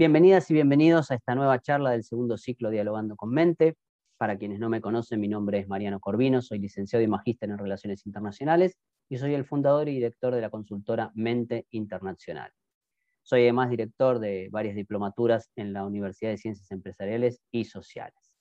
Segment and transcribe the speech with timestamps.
[0.00, 3.76] Bienvenidas y bienvenidos a esta nueva charla del segundo ciclo Dialogando con Mente.
[4.16, 7.58] Para quienes no me conocen, mi nombre es Mariano Corvino, soy licenciado y magíster en
[7.58, 8.78] Relaciones Internacionales
[9.10, 12.50] y soy el fundador y director de la consultora Mente Internacional.
[13.20, 18.32] Soy además director de varias diplomaturas en la Universidad de Ciencias Empresariales y Sociales.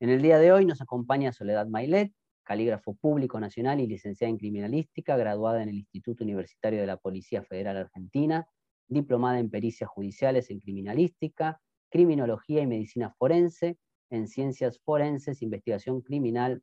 [0.00, 2.12] En el día de hoy nos acompaña Soledad Mailet,
[2.42, 7.44] calígrafo público nacional y licenciada en criminalística, graduada en el Instituto Universitario de la Policía
[7.44, 8.48] Federal Argentina
[8.88, 11.60] diplomada en pericias judiciales en criminalística,
[11.90, 13.78] criminología y medicina forense,
[14.10, 16.62] en ciencias forenses, investigación criminal,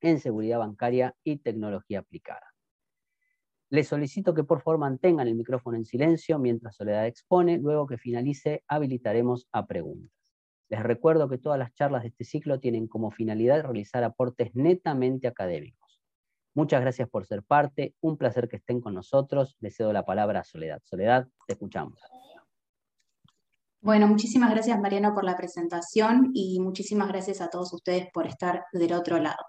[0.00, 2.54] en seguridad bancaria y tecnología aplicada.
[3.68, 7.98] Les solicito que por favor mantengan el micrófono en silencio mientras Soledad expone, luego que
[7.98, 10.10] finalice habilitaremos a preguntas.
[10.68, 15.28] Les recuerdo que todas las charlas de este ciclo tienen como finalidad realizar aportes netamente
[15.28, 15.79] académicos.
[16.54, 19.56] Muchas gracias por ser parte, un placer que estén con nosotros.
[19.60, 20.80] Les cedo la palabra a Soledad.
[20.84, 22.00] Soledad, te escuchamos.
[23.82, 28.64] Bueno, muchísimas gracias Mariano por la presentación y muchísimas gracias a todos ustedes por estar
[28.72, 29.42] del otro lado.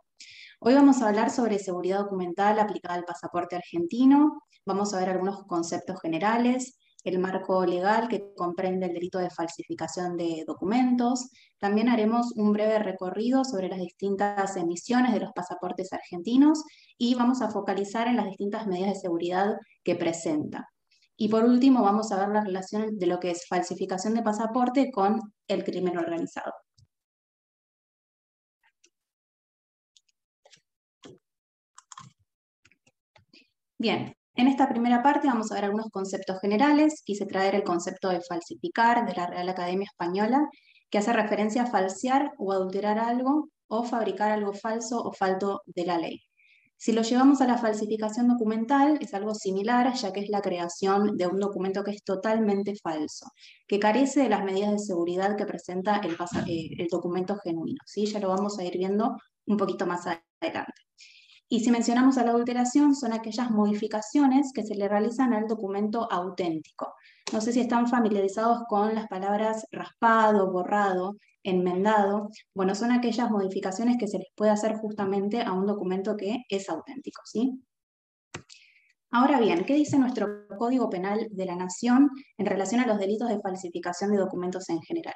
[0.61, 5.43] Hoy vamos a hablar sobre seguridad documental aplicada al pasaporte argentino, vamos a ver algunos
[5.47, 11.29] conceptos generales, el marco legal que comprende el delito de falsificación de documentos.
[11.59, 16.63] También haremos un breve recorrido sobre las distintas emisiones de los pasaportes argentinos
[16.97, 20.67] y vamos a focalizar en las distintas medidas de seguridad que presenta.
[21.17, 24.91] Y por último, vamos a ver la relación de lo que es falsificación de pasaporte
[24.91, 26.51] con el crimen organizado.
[33.77, 37.01] Bien, en esta primera parte vamos a ver algunos conceptos generales.
[37.05, 40.47] Quise traer el concepto de falsificar de la Real Academia Española,
[40.89, 45.85] que hace referencia a falsear o adulterar algo o fabricar algo falso o falto de
[45.85, 46.21] la ley.
[46.77, 51.15] Si lo llevamos a la falsificación documental, es algo similar, ya que es la creación
[51.15, 53.27] de un documento que es totalmente falso,
[53.67, 56.13] que carece de las medidas de seguridad que presenta el,
[56.47, 57.77] eh, el documento genuino.
[57.85, 58.07] ¿sí?
[58.07, 59.15] Ya lo vamos a ir viendo
[59.45, 60.73] un poquito más adelante.
[61.53, 66.09] Y si mencionamos a la adulteración, son aquellas modificaciones que se le realizan al documento
[66.09, 66.93] auténtico.
[67.33, 72.29] No sé si están familiarizados con las palabras raspado, borrado, enmendado.
[72.55, 76.69] Bueno, son aquellas modificaciones que se les puede hacer justamente a un documento que es
[76.69, 77.61] auténtico, ¿sí?
[79.09, 83.27] Ahora bien, ¿qué dice nuestro Código Penal de la Nación en relación a los delitos
[83.27, 85.15] de falsificación de documentos en general?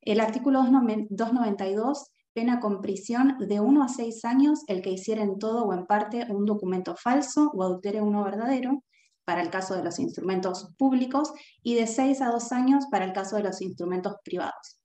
[0.00, 5.38] El artículo 292 pena con prisión de 1 a 6 años el que hiciera en
[5.38, 8.82] todo o en parte un documento falso o adultere uno verdadero,
[9.24, 11.32] para el caso de los instrumentos públicos,
[11.62, 14.78] y de 6 a 2 años para el caso de los instrumentos privados.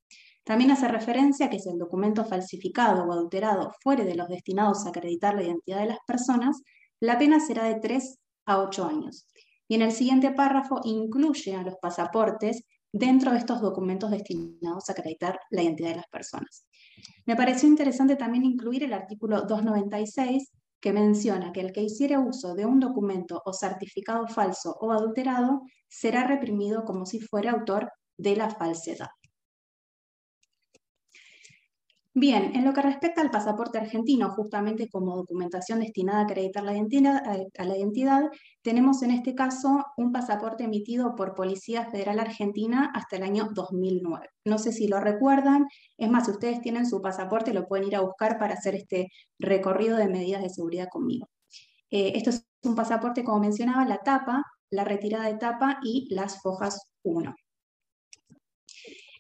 [0.44, 4.90] También hace referencia que si el documento falsificado o adulterado fuere de los destinados a
[4.90, 6.62] acreditar la identidad de las personas,
[7.02, 9.28] la pena será de 3 a 8 años.
[9.68, 12.64] Y en el siguiente párrafo incluye a los pasaportes
[12.94, 16.66] dentro de estos documentos destinados a acreditar la identidad de las personas.
[17.26, 22.54] Me pareció interesante también incluir el artículo 296 que menciona que el que hiciere uso
[22.54, 28.36] de un documento o certificado falso o adulterado será reprimido como si fuera autor de
[28.36, 29.10] la falsedad.
[32.20, 36.74] Bien, en lo que respecta al pasaporte argentino, justamente como documentación destinada a acreditar la
[36.74, 37.22] identidad,
[37.56, 38.32] a la identidad,
[38.64, 44.30] tenemos en este caso un pasaporte emitido por Policía Federal Argentina hasta el año 2009.
[44.46, 47.96] No sé si lo recuerdan, es más, si ustedes tienen su pasaporte, lo pueden ir
[47.96, 51.30] a buscar para hacer este recorrido de medidas de seguridad conmigo.
[51.92, 56.42] Eh, esto es un pasaporte, como mencionaba, la tapa, la retirada de tapa y las
[56.42, 57.36] fojas 1.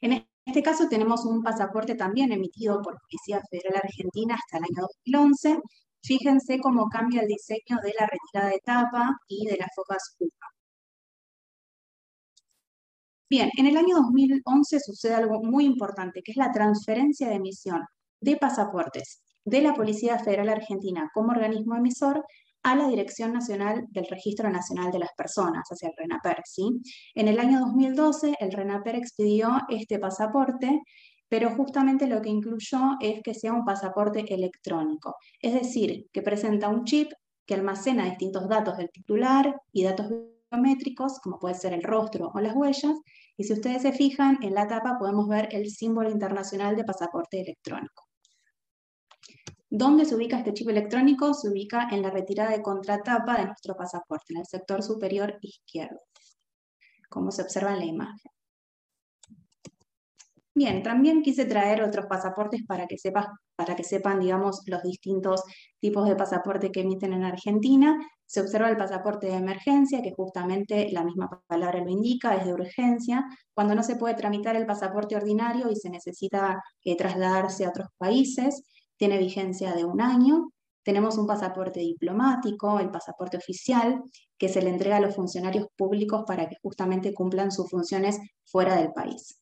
[0.01, 4.87] En este caso tenemos un pasaporte también emitido por Policía Federal Argentina hasta el año
[5.03, 5.59] 2011.
[6.01, 10.47] Fíjense cómo cambia el diseño de la retirada de tapa y de las focas UPA.
[13.29, 17.81] Bien, en el año 2011 sucede algo muy importante, que es la transferencia de emisión
[18.21, 22.23] de pasaportes de la Policía Federal Argentina como organismo emisor
[22.63, 26.41] a la Dirección Nacional del Registro Nacional de las Personas, hacia el RENAPER.
[26.45, 26.69] ¿sí?
[27.15, 30.81] En el año 2012, el RENAPER expidió este pasaporte,
[31.29, 36.69] pero justamente lo que incluyó es que sea un pasaporte electrónico, es decir, que presenta
[36.69, 37.11] un chip
[37.45, 40.09] que almacena distintos datos del titular y datos
[40.51, 42.95] biométricos, como puede ser el rostro o las huellas,
[43.37, 47.39] y si ustedes se fijan, en la tapa podemos ver el símbolo internacional de pasaporte
[47.39, 48.03] electrónico.
[49.77, 51.35] ¿Dónde se ubica este chip electrónico?
[51.35, 55.99] Se ubica en la retirada de contratapa de nuestro pasaporte, en el sector superior izquierdo,
[57.09, 58.31] como se observa en la imagen.
[60.55, 65.43] Bien, también quise traer otros pasaportes para que, sepas, para que sepan, digamos, los distintos
[65.79, 68.03] tipos de pasaporte que emiten en Argentina.
[68.25, 72.53] Se observa el pasaporte de emergencia, que justamente la misma palabra lo indica, es de
[72.53, 73.23] urgencia.
[73.53, 77.89] Cuando no se puede tramitar el pasaporte ordinario y se necesita eh, trasladarse a otros
[77.99, 78.63] países,
[78.97, 80.51] tiene vigencia de un año.
[80.83, 84.03] Tenemos un pasaporte diplomático, el pasaporte oficial,
[84.37, 88.75] que se le entrega a los funcionarios públicos para que justamente cumplan sus funciones fuera
[88.75, 89.39] del país.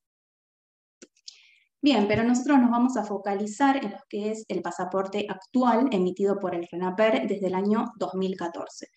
[1.82, 6.40] Bien, pero nosotros nos vamos a focalizar en lo que es el pasaporte actual emitido
[6.40, 8.88] por el RENAPER desde el año 2014.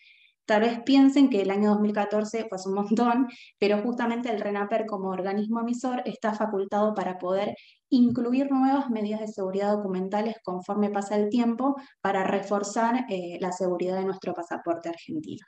[0.48, 3.28] Tal vez piensen que el año 2014 fue un montón,
[3.58, 7.54] pero justamente el RENAPER como organismo emisor está facultado para poder
[7.90, 13.98] incluir nuevas medidas de seguridad documentales conforme pasa el tiempo para reforzar eh, la seguridad
[13.98, 15.44] de nuestro pasaporte argentino.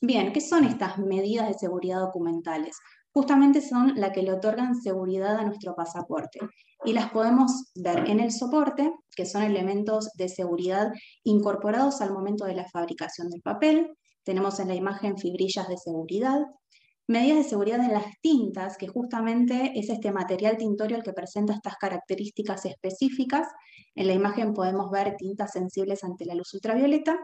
[0.00, 2.76] Bien, ¿qué son estas medidas de seguridad documentales?
[3.16, 6.38] Justamente son las que le otorgan seguridad a nuestro pasaporte.
[6.84, 10.92] Y las podemos ver en el soporte, que son elementos de seguridad
[11.24, 13.96] incorporados al momento de la fabricación del papel.
[14.22, 16.42] Tenemos en la imagen fibrillas de seguridad,
[17.08, 21.54] medidas de seguridad en las tintas, que justamente es este material tintorio el que presenta
[21.54, 23.48] estas características específicas.
[23.94, 27.16] En la imagen podemos ver tintas sensibles ante la luz ultravioleta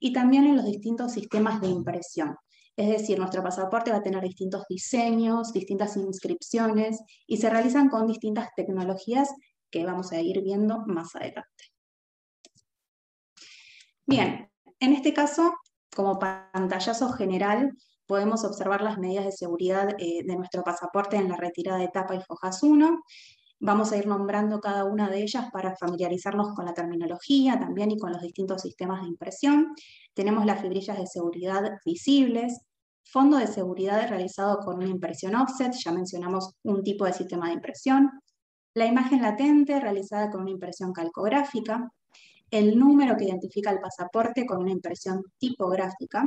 [0.00, 2.34] y también en los distintos sistemas de impresión.
[2.76, 8.06] Es decir, nuestro pasaporte va a tener distintos diseños, distintas inscripciones y se realizan con
[8.06, 9.30] distintas tecnologías
[9.70, 11.64] que vamos a ir viendo más adelante.
[14.04, 15.54] Bien, en este caso,
[15.94, 17.72] como pantallazo general,
[18.06, 22.14] podemos observar las medidas de seguridad eh, de nuestro pasaporte en la retirada de tapa
[22.14, 23.02] y fojas 1.
[23.58, 27.98] Vamos a ir nombrando cada una de ellas para familiarizarnos con la terminología también y
[27.98, 29.74] con los distintos sistemas de impresión.
[30.12, 32.60] Tenemos las fibrillas de seguridad visibles,
[33.02, 37.54] fondo de seguridad realizado con una impresión offset, ya mencionamos un tipo de sistema de
[37.54, 38.10] impresión,
[38.74, 41.90] la imagen latente realizada con una impresión calcográfica,
[42.50, 46.26] el número que identifica el pasaporte con una impresión tipográfica,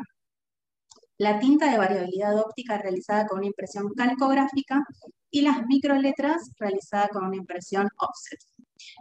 [1.19, 4.83] la tinta de variabilidad óptica realizada con una impresión calcográfica
[5.29, 8.39] y las microletras realizadas con una impresión offset.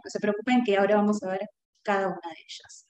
[0.03, 1.49] No se preocupen que ahora vamos a ver
[1.81, 2.85] cada una de ellas.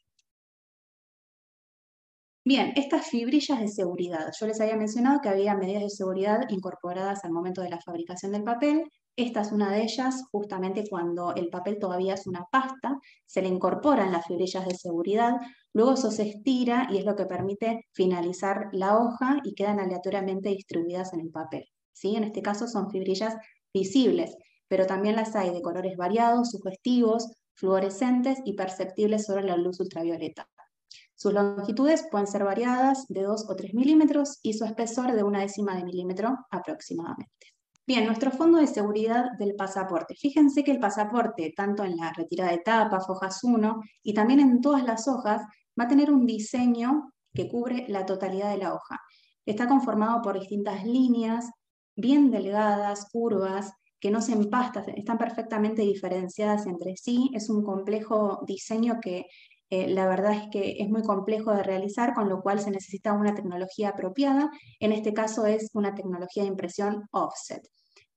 [2.43, 4.31] Bien, estas fibrillas de seguridad.
[4.39, 8.31] Yo les había mencionado que había medidas de seguridad incorporadas al momento de la fabricación
[8.31, 8.83] del papel.
[9.19, 13.49] Esta es una de ellas, justamente cuando el papel todavía es una pasta, se le
[13.49, 15.33] incorporan las fibrillas de seguridad,
[15.73, 20.47] luego eso se estira y es lo que permite finalizar la hoja y quedan aleatoriamente
[20.47, 21.65] distribuidas en el papel.
[21.91, 22.15] ¿sí?
[22.15, 23.35] En este caso son fibrillas
[23.73, 24.37] visibles,
[24.69, 30.47] pero también las hay de colores variados, sugestivos, fluorescentes y perceptibles sobre la luz ultravioleta.
[31.15, 35.41] Sus longitudes pueden ser variadas de 2 o 3 milímetros y su espesor de una
[35.41, 37.58] décima de milímetro aproximadamente.
[37.89, 40.13] Bien, nuestro fondo de seguridad del pasaporte.
[40.13, 44.61] Fíjense que el pasaporte, tanto en la retirada de tapa, hojas 1, y también en
[44.61, 45.41] todas las hojas,
[45.77, 48.99] va a tener un diseño que cubre la totalidad de la hoja.
[49.43, 51.49] Está conformado por distintas líneas,
[51.95, 57.31] bien delgadas, curvas, que no se empastan, están perfectamente diferenciadas entre sí.
[57.33, 59.25] Es un complejo diseño que
[59.71, 63.13] eh, la verdad es que es muy complejo de realizar, con lo cual se necesita
[63.13, 64.51] una tecnología apropiada.
[64.79, 67.67] En este caso es una tecnología de impresión offset,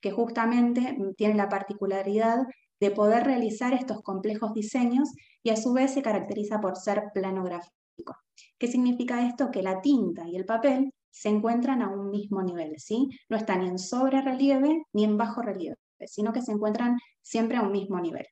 [0.02, 2.42] que justamente mm, tiene la particularidad
[2.80, 5.08] de poder realizar estos complejos diseños
[5.42, 8.16] y a su vez se caracteriza por ser plano gráfico.
[8.58, 9.50] ¿Qué significa esto?
[9.50, 13.08] Que la tinta y el papel se encuentran a un mismo nivel, ¿sí?
[13.28, 17.56] No están ni en sobre relieve ni en bajo relieve, sino que se encuentran siempre
[17.56, 18.26] a un mismo nivel.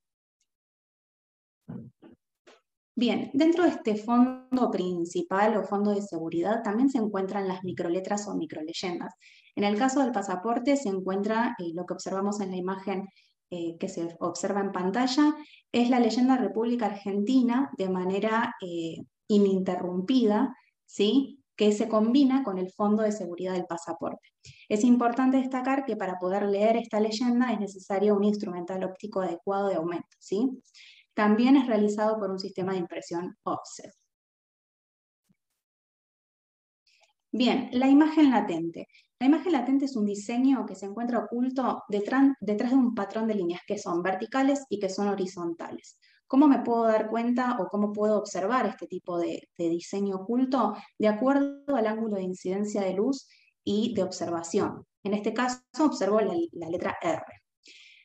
[2.96, 8.26] Bien, dentro de este fondo principal o fondo de seguridad también se encuentran las microletras
[8.28, 9.14] o microleyendas.
[9.56, 13.08] En el caso del pasaporte se encuentra eh, lo que observamos en la imagen
[13.52, 15.34] eh, que se observa en pantalla,
[15.72, 20.54] es la leyenda República Argentina de manera eh, ininterrumpida,
[20.86, 21.40] ¿sí?
[21.56, 24.28] que se combina con el fondo de seguridad del pasaporte.
[24.68, 29.68] Es importante destacar que para poder leer esta leyenda es necesario un instrumental óptico adecuado
[29.68, 30.16] de aumento.
[30.20, 30.48] ¿sí?
[31.12, 33.92] También es realizado por un sistema de impresión offset.
[37.32, 38.86] Bien, la imagen latente.
[39.20, 43.34] La imagen latente es un diseño que se encuentra oculto detrás, de un patrón de
[43.34, 45.98] líneas que son verticales y que son horizontales.
[46.26, 50.74] ¿Cómo me puedo dar cuenta o cómo puedo observar este tipo de, diseño oculto?
[50.98, 53.28] De acuerdo al ángulo de incidencia de luz
[53.62, 54.86] y de observación.
[55.04, 57.22] En este caso observo la, letra R.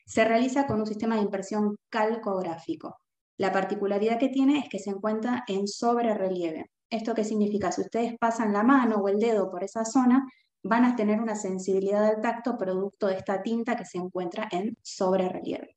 [0.04, 2.98] Se realiza con un sistema de impresión calcográfico.
[3.38, 6.66] La particularidad que tiene es que se encuentra en sobre relieve.
[6.90, 7.72] ¿Esto qué significa?
[7.72, 10.26] Si ustedes pasan la mano o el dedo por esa zona,
[10.68, 14.76] van a tener una sensibilidad al tacto producto de esta tinta que se encuentra en
[14.82, 15.76] sobre relieve.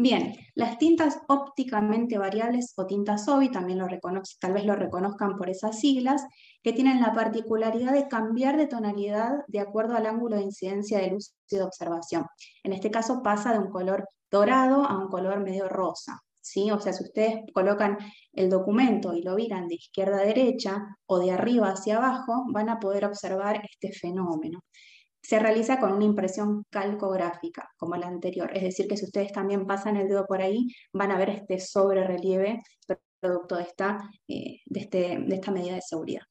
[0.00, 3.88] Bien, las tintas ópticamente variables o tintas OBI, también lo
[4.40, 6.24] tal vez lo reconozcan por esas siglas,
[6.62, 11.10] que tienen la particularidad de cambiar de tonalidad de acuerdo al ángulo de incidencia de
[11.10, 12.26] luz y de observación.
[12.62, 16.22] En este caso pasa de un color dorado a un color medio rosa.
[16.50, 16.70] ¿Sí?
[16.70, 17.98] O sea, si ustedes colocan
[18.32, 22.68] el documento y lo miran de izquierda a derecha o de arriba hacia abajo, van
[22.68, 24.60] a poder observar este fenómeno
[25.20, 28.50] se realiza con una impresión calcográfica, como la anterior.
[28.54, 31.58] Es decir, que si ustedes también pasan el dedo por ahí, van a ver este
[31.58, 32.62] sobre relieve
[33.20, 36.22] producto de esta, eh, de, este, de esta medida de seguridad.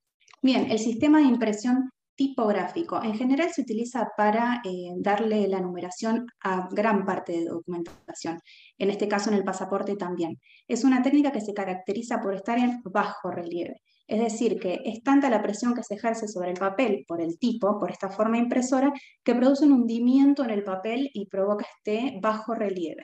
[0.42, 3.02] Bien, el sistema de impresión tipográfico.
[3.02, 8.40] En general se utiliza para eh, darle la numeración a gran parte de documentación,
[8.78, 10.38] en este caso en el pasaporte también.
[10.68, 13.82] Es una técnica que se caracteriza por estar en bajo relieve.
[14.08, 17.38] Es decir, que es tanta la presión que se ejerce sobre el papel por el
[17.38, 18.92] tipo, por esta forma impresora,
[19.24, 23.04] que produce un hundimiento en el papel y provoca este bajo relieve.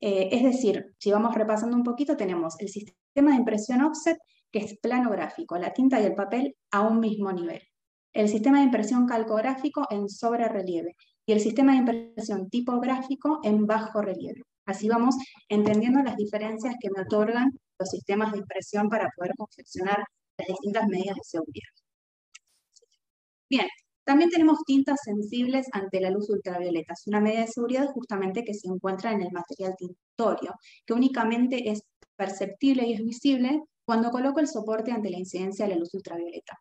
[0.00, 4.18] Eh, es decir, si vamos repasando un poquito, tenemos el sistema de impresión offset,
[4.50, 7.60] que es planográfico, la tinta y el papel a un mismo nivel.
[8.16, 10.96] El sistema de impresión calcográfico en sobre relieve
[11.26, 14.40] y el sistema de impresión tipográfico en bajo relieve.
[14.64, 15.16] Así vamos
[15.50, 20.02] entendiendo las diferencias que me otorgan los sistemas de impresión para poder confeccionar
[20.38, 21.68] las distintas medidas de seguridad.
[23.50, 23.66] Bien,
[24.04, 26.94] también tenemos tintas sensibles ante la luz ultravioleta.
[26.94, 30.54] Es una medida de seguridad justamente que se encuentra en el material tintorio,
[30.86, 31.82] que únicamente es
[32.16, 36.56] perceptible y es visible cuando coloco el soporte ante la incidencia de la luz ultravioleta.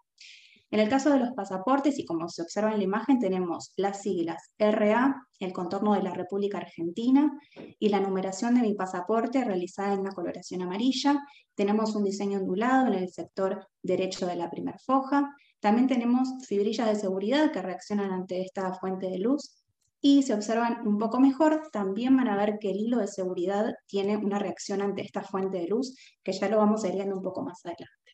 [0.76, 4.02] En el caso de los pasaportes, y como se observa en la imagen, tenemos las
[4.02, 7.32] siglas RA, el contorno de la República Argentina,
[7.80, 11.18] y la numeración de mi pasaporte realizada en una coloración amarilla.
[11.56, 15.34] Tenemos un diseño ondulado en el sector derecho de la primera foja.
[15.62, 19.56] También tenemos fibrillas de seguridad que reaccionan ante esta fuente de luz.
[20.02, 23.74] Y si observan un poco mejor, también van a ver que el hilo de seguridad
[23.88, 27.16] tiene una reacción ante esta fuente de luz, que ya lo vamos a ir viendo
[27.16, 28.05] un poco más adelante.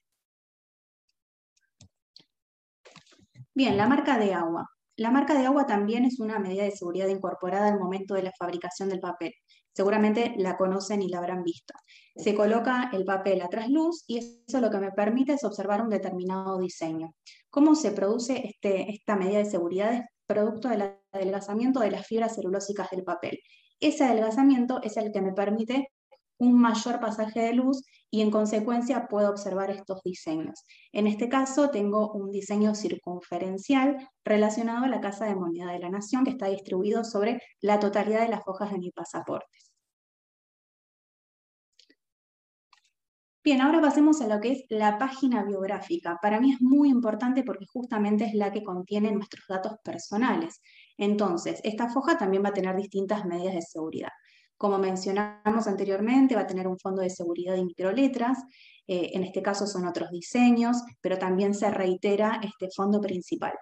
[3.53, 4.69] Bien, la marca de agua.
[4.95, 8.31] La marca de agua también es una medida de seguridad incorporada al momento de la
[8.37, 9.33] fabricación del papel.
[9.73, 11.73] Seguramente la conocen y la habrán visto.
[12.15, 15.89] Se coloca el papel a trasluz y eso lo que me permite es observar un
[15.89, 17.13] determinado diseño.
[17.49, 19.93] ¿Cómo se produce este, esta medida de seguridad?
[19.93, 23.39] Es producto del adelgazamiento de las fibras celulósicas del papel.
[23.81, 25.89] Ese adelgazamiento es el que me permite
[26.41, 30.65] un mayor pasaje de luz y en consecuencia puedo observar estos diseños.
[30.91, 35.89] En este caso tengo un diseño circunferencial relacionado a la Casa de Moneda de la
[35.89, 39.55] Nación que está distribuido sobre la totalidad de las hojas de mi pasaporte.
[43.43, 46.17] Bien, ahora pasemos a lo que es la página biográfica.
[46.23, 50.59] Para mí es muy importante porque justamente es la que contiene nuestros datos personales.
[50.97, 54.09] Entonces, esta foja también va a tener distintas medidas de seguridad.
[54.61, 58.37] Como mencionamos anteriormente, va a tener un fondo de seguridad de microletras,
[58.85, 63.53] eh, en este caso son otros diseños, pero también se reitera este fondo principal.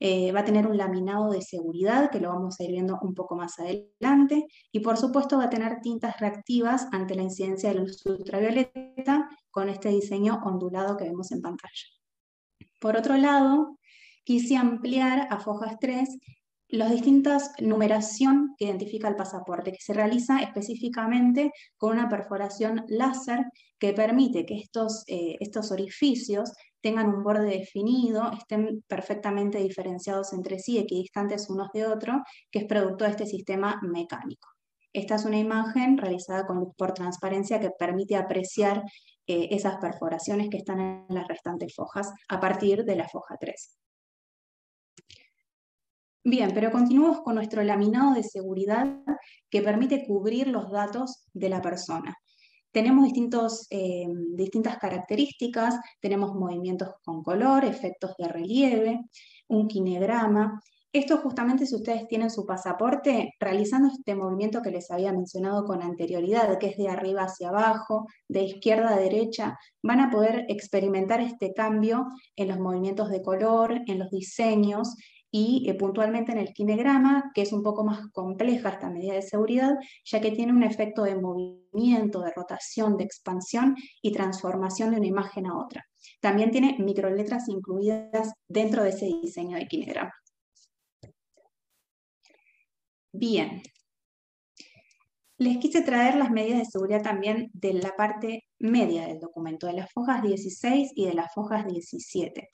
[0.00, 3.14] Eh, va a tener un laminado de seguridad, que lo vamos a ir viendo un
[3.14, 7.76] poco más adelante, y por supuesto va a tener tintas reactivas ante la incidencia de
[7.76, 11.86] luz ultravioleta con este diseño ondulado que vemos en pantalla.
[12.80, 13.78] Por otro lado,
[14.24, 16.08] quise ampliar a Fojas 3
[16.68, 23.46] las distintas numeración que identifica el pasaporte, que se realiza específicamente con una perforación láser
[23.78, 30.58] que permite que estos, eh, estos orificios tengan un borde definido, estén perfectamente diferenciados entre
[30.58, 32.18] sí, equidistantes unos de otros,
[32.50, 34.48] que es producto de este sistema mecánico.
[34.92, 38.82] Esta es una imagen realizada con luz por transparencia que permite apreciar
[39.26, 43.78] eh, esas perforaciones que están en las restantes fojas a partir de la foja 3.
[46.30, 48.86] Bien, pero continuamos con nuestro laminado de seguridad
[49.48, 52.14] que permite cubrir los datos de la persona.
[52.70, 59.00] Tenemos distintos, eh, distintas características, tenemos movimientos con color, efectos de relieve,
[59.48, 60.60] un kinegrama.
[60.92, 65.82] Esto justamente si ustedes tienen su pasaporte, realizando este movimiento que les había mencionado con
[65.82, 71.22] anterioridad, que es de arriba hacia abajo, de izquierda a derecha, van a poder experimentar
[71.22, 72.06] este cambio
[72.36, 74.94] en los movimientos de color, en los diseños,
[75.30, 79.22] y eh, puntualmente en el kinegrama, que es un poco más compleja esta medida de
[79.22, 84.98] seguridad, ya que tiene un efecto de movimiento, de rotación, de expansión y transformación de
[84.98, 85.84] una imagen a otra.
[86.20, 90.12] También tiene microletras incluidas dentro de ese diseño de kinegrama.
[93.12, 93.62] Bien.
[95.38, 99.74] Les quise traer las medidas de seguridad también de la parte media del documento, de
[99.74, 102.48] las fojas 16 y de las fojas 17.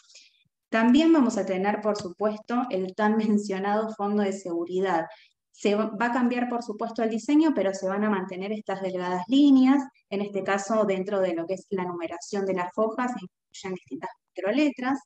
[0.74, 5.06] También vamos a tener, por supuesto, el tan mencionado fondo de seguridad.
[5.52, 9.22] Se va a cambiar, por supuesto, el diseño, pero se van a mantener estas delgadas
[9.28, 13.74] líneas, en este caso dentro de lo que es la numeración de las hojas, incluyen
[13.76, 14.10] distintas
[14.52, 14.98] letras,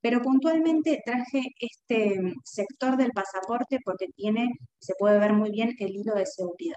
[0.00, 5.90] pero puntualmente traje este sector del pasaporte porque tiene, se puede ver muy bien el
[5.90, 6.76] hilo de seguridad.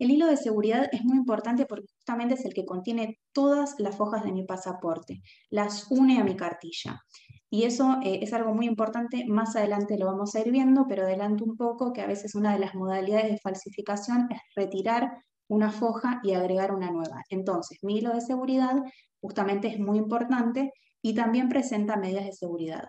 [0.00, 4.00] El hilo de seguridad es muy importante porque justamente es el que contiene todas las
[4.00, 7.02] hojas de mi pasaporte, las une a mi cartilla.
[7.50, 11.02] Y eso eh, es algo muy importante, más adelante lo vamos a ir viendo, pero
[11.02, 15.70] adelanto un poco que a veces una de las modalidades de falsificación es retirar una
[15.70, 17.22] foja y agregar una nueva.
[17.28, 18.76] Entonces, mi hilo de seguridad
[19.20, 20.72] justamente es muy importante
[21.02, 22.84] y también presenta medidas de seguridad,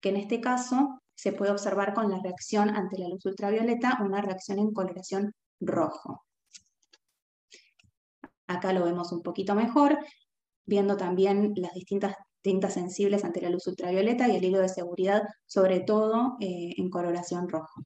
[0.00, 4.22] que en este caso se puede observar con la reacción ante la luz ultravioleta, una
[4.22, 6.22] reacción en coloración rojo.
[8.50, 9.98] Acá lo vemos un poquito mejor,
[10.66, 15.22] viendo también las distintas tintas sensibles ante la luz ultravioleta y el hilo de seguridad,
[15.46, 17.82] sobre todo eh, en coloración rojo.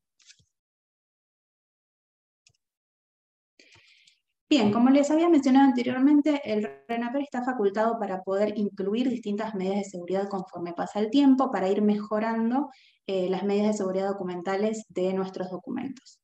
[4.49, 9.79] Bien, como les había mencionado anteriormente, el RENAPER está facultado para poder incluir distintas medidas
[9.79, 12.71] de seguridad conforme pasa el tiempo, para ir mejorando
[13.07, 16.24] eh, las medidas de seguridad documentales de nuestros documentos.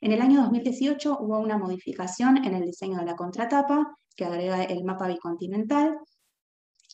[0.00, 4.62] En el año 2018 hubo una modificación en el diseño de la contratapa que agrega
[4.64, 5.98] el mapa bicontinental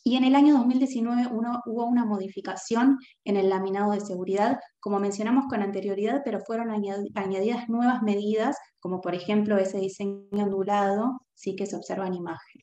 [0.03, 1.29] y en el año 2019
[1.65, 7.67] hubo una modificación en el laminado de seguridad, como mencionamos con anterioridad, pero fueron añadidas
[7.67, 12.61] nuevas medidas, como por ejemplo ese diseño ondulado, sí que se observa en imagen.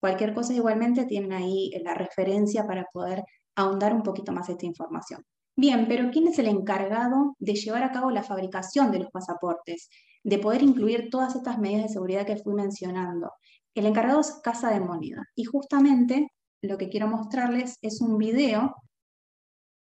[0.00, 3.22] Cualquier cosa igualmente tienen ahí la referencia para poder
[3.54, 5.22] ahondar un poquito más esta información.
[5.56, 9.90] Bien, pero ¿quién es el encargado de llevar a cabo la fabricación de los pasaportes?
[10.24, 13.32] De poder incluir todas estas medidas de seguridad que fui mencionando.
[13.74, 15.24] El encargado es Casa de Moneda.
[15.34, 16.32] Y justamente
[16.62, 18.76] lo que quiero mostrarles es un video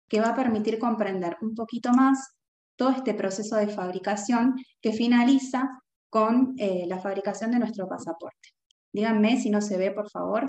[0.08, 2.36] que va a permitir comprender un poquito más
[2.76, 8.50] todo este proceso de fabricación que finaliza con eh, la fabricación de nuestro pasaporte.
[8.92, 10.46] Díganme si no se ve, por favor.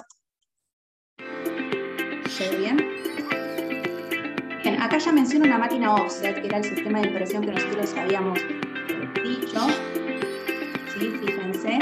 [2.29, 3.12] ¿Se ve bien?
[4.63, 7.93] Bien, acá ya menciono una máquina offset, que era el sistema de impresión que nosotros
[7.97, 8.39] habíamos
[9.21, 9.59] dicho.
[10.87, 11.13] ¿Sí?
[11.25, 11.79] Fíjense.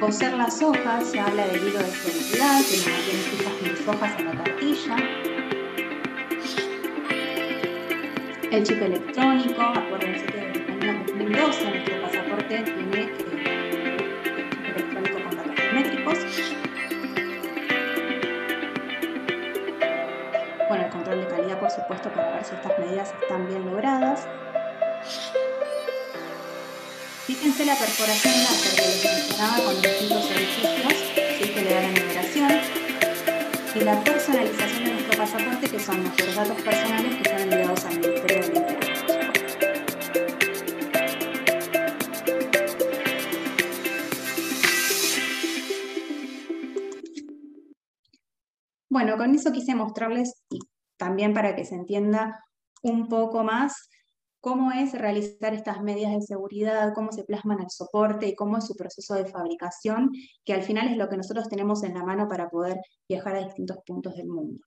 [0.00, 4.18] Coser las hojas, se habla del hilo de seguridad, que no tiene fijas mis hojas
[4.18, 4.96] en la cartilla.
[8.50, 13.23] El chip electrónico, acuérdense que en el año 2012 nuestro pasaporte tiene
[21.74, 24.26] supuesto, para ver si estas medidas están bien logradas.
[27.26, 30.94] Fíjense la perforación láser que les mencionaba con distintos edificios,
[31.38, 31.48] ¿sí?
[31.52, 32.50] que le da la numeración.
[33.74, 37.98] Y la personalización de nuestro pasaporte, que son nuestros datos personales que son enviados al
[37.98, 38.94] Ministerio del Interior.
[48.94, 50.43] Bueno, con eso quise mostrarles,
[51.04, 52.42] también para que se entienda
[52.82, 53.90] un poco más,
[54.40, 58.66] cómo es realizar estas medidas de seguridad, cómo se plasman el soporte y cómo es
[58.66, 60.10] su proceso de fabricación,
[60.46, 63.44] que al final es lo que nosotros tenemos en la mano para poder viajar a
[63.44, 64.64] distintos puntos del mundo.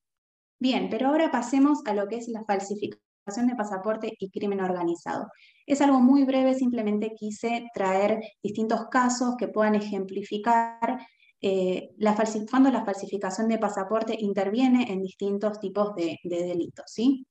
[0.60, 5.32] Bien, pero ahora pasemos a lo que es la falsificación de pasaporte y crimen organizado.
[5.66, 11.00] Es algo muy breve, simplemente quise traer distintos casos que puedan ejemplificar
[11.42, 12.16] eh, la
[12.50, 16.86] cuando la falsificación de pasaporte interviene en distintos tipos de, de delitos.
[16.88, 17.28] ¿sí?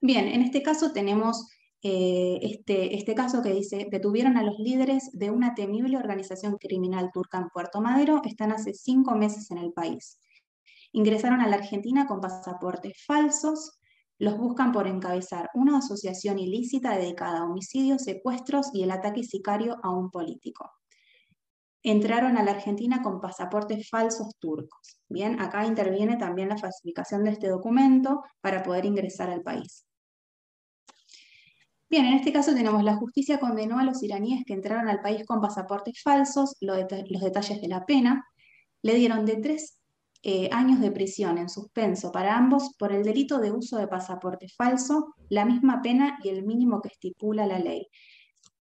[0.00, 1.48] Bien, en este caso tenemos
[1.80, 7.10] eh, este, este caso que dice, detuvieron a los líderes de una temible organización criminal
[7.12, 10.18] turca en Puerto Madero, están hace cinco meses en el país.
[10.92, 13.78] Ingresaron a la Argentina con pasaportes falsos,
[14.18, 19.76] los buscan por encabezar una asociación ilícita dedicada a homicidios, secuestros y el ataque sicario
[19.84, 20.72] a un político.
[21.82, 25.00] Entraron a la Argentina con pasaportes falsos turcos.
[25.08, 29.86] Bien, acá interviene también la falsificación de este documento para poder ingresar al país.
[31.90, 35.24] Bien, en este caso tenemos la justicia condenó a los iraníes que entraron al país
[35.24, 38.26] con pasaportes falsos, los detalles de la pena,
[38.82, 39.78] le dieron de tres
[40.22, 44.48] eh, años de prisión en suspenso para ambos por el delito de uso de pasaporte
[44.48, 47.88] falso, la misma pena y el mínimo que estipula la ley.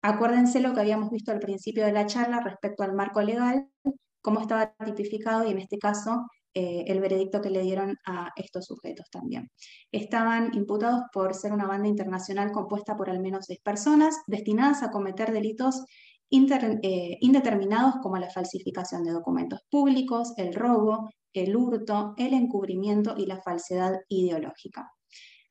[0.08, 3.68] Acuérdense lo que habíamos visto al principio de la charla respecto al marco legal,
[4.22, 8.66] cómo estaba tipificado y en este caso eh, el veredicto que le dieron a estos
[8.66, 9.50] sujetos también.
[9.92, 14.92] Estaban imputados por ser una banda internacional compuesta por al menos seis personas, destinadas a
[14.92, 15.84] cometer delitos
[16.30, 23.26] eh, indeterminados como la falsificación de documentos públicos, el robo, el hurto, el encubrimiento y
[23.26, 24.95] la falsedad ideológica.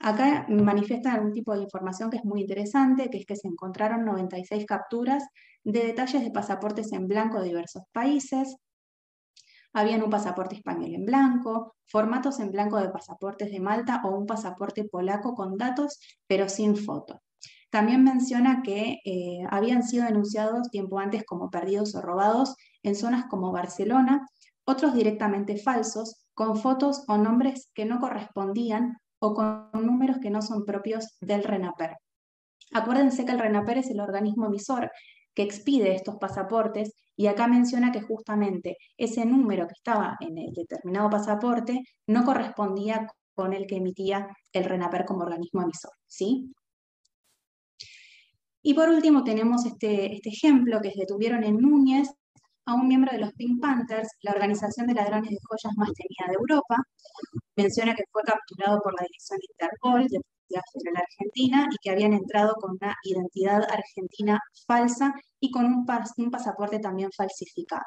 [0.05, 4.05] Acá manifiestan algún tipo de información que es muy interesante, que es que se encontraron
[4.05, 5.27] 96 capturas
[5.63, 8.55] de detalles de pasaportes en blanco de diversos países.
[9.73, 14.27] Habían un pasaporte español en blanco, formatos en blanco de pasaportes de Malta o un
[14.27, 17.23] pasaporte polaco con datos, pero sin foto.
[17.71, 23.25] También menciona que eh, habían sido denunciados tiempo antes como perdidos o robados en zonas
[23.31, 24.29] como Barcelona,
[24.67, 30.43] otros directamente falsos, con fotos o nombres que no correspondían o con números que no
[30.43, 31.97] son propios del RENAPER.
[32.73, 34.91] Acuérdense que el RENAPER es el organismo emisor
[35.35, 40.53] que expide estos pasaportes y acá menciona que justamente ese número que estaba en el
[40.53, 45.93] determinado pasaporte no correspondía con el que emitía el RENAPER como organismo emisor.
[46.07, 46.53] ¿sí?
[48.63, 52.11] Y por último tenemos este, este ejemplo que detuvieron en Núñez
[52.67, 56.29] a un miembro de los Pink Panthers, la organización de ladrones de joyas más temida
[56.29, 56.77] de Europa.
[57.57, 62.13] Menciona que fue capturado por la Dirección Interpol de la Federal Argentina y que habían
[62.13, 65.85] entrado con una identidad argentina falsa y con un,
[66.31, 67.85] pasaporte también falsificado.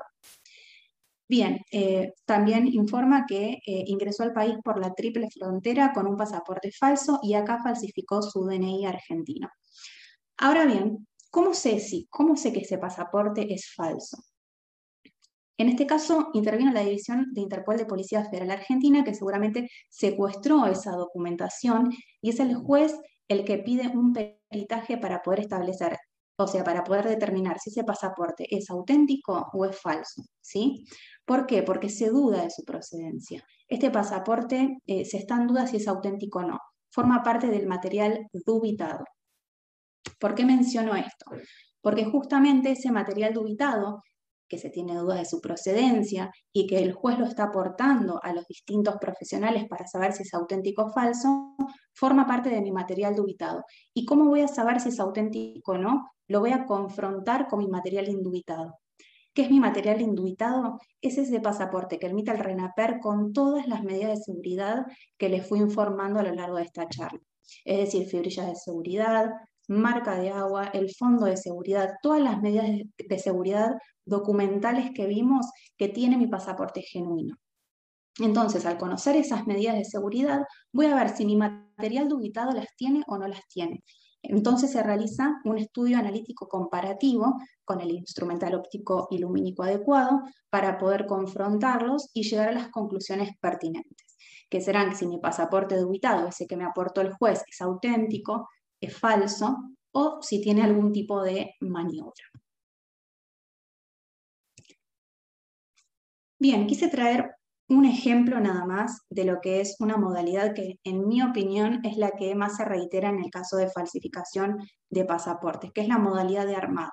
[1.30, 6.16] Bien, eh, también informa que eh, ingresó al país por la triple frontera con un
[6.16, 9.50] pasaporte falso y acá falsificó su DNI argentino.
[10.38, 14.18] Ahora bien, ¿cómo sé si, cómo sé que ese pasaporte es falso?
[15.58, 20.67] En este caso, intervino la División de Interpol de Policía Federal Argentina, que seguramente secuestró
[20.67, 21.89] esa documentación
[22.22, 22.96] y es el juez
[23.28, 25.98] el que pide un peritaje para poder establecer,
[26.38, 30.86] o sea, para poder determinar si ese pasaporte es auténtico o es falso, ¿sí?
[31.26, 31.63] ¿Por qué?
[31.63, 33.43] Porque se duda de su procedencia.
[33.67, 36.60] Este pasaporte eh, se está en duda si es auténtico o no.
[36.89, 39.04] Forma parte del material dubitado.
[40.20, 41.26] ¿Por qué menciono esto?
[41.82, 44.02] Porque justamente ese material dubitado,
[44.48, 48.34] que se tiene duda de su procedencia y que el juez lo está aportando a
[48.34, 51.56] los distintos profesionales para saber si es auténtico o falso,
[51.94, 53.64] forma parte de mi material dubitado.
[53.94, 56.12] ¿Y cómo voy a saber si es auténtico o no?
[56.28, 58.80] Lo voy a confrontar con mi material indubitado.
[59.34, 60.80] ¿Qué es mi material indubitado?
[61.00, 64.86] Es ese pasaporte que emite el RENAPER con todas las medidas de seguridad
[65.18, 67.20] que les fui informando a lo largo de esta charla.
[67.64, 69.30] Es decir, fibrillas de seguridad,
[69.67, 73.75] marca de agua, el fondo de seguridad, todas las medidas de seguridad
[74.06, 75.45] documentales que vimos
[75.77, 77.36] que tiene mi pasaporte genuino.
[78.19, 82.67] Entonces, al conocer esas medidas de seguridad, voy a ver si mi material dubitado las
[82.75, 83.84] tiene o no las tiene.
[84.23, 90.77] Entonces se realiza un estudio analítico comparativo con el instrumental óptico y lumínico adecuado para
[90.77, 94.17] poder confrontarlos y llegar a las conclusiones pertinentes,
[94.49, 98.49] que serán si mi pasaporte dubitado, ese que me aportó el juez, es auténtico,
[98.80, 99.58] es falso
[99.92, 102.26] o si tiene algún tipo de maniobra.
[106.40, 107.32] Bien, quise traer
[107.70, 111.98] un ejemplo nada más de lo que es una modalidad que en mi opinión es
[111.98, 114.58] la que más se reitera en el caso de falsificación
[114.90, 116.92] de pasaportes, que es la modalidad de armado.